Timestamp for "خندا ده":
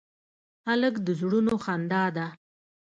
1.63-2.27